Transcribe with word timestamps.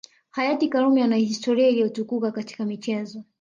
Hayati 0.31 0.69
Karume 0.69 1.03
ana 1.03 1.15
historia 1.15 1.67
iliyotukuka 1.67 2.31
katika 2.31 2.65
michezo 2.65 3.23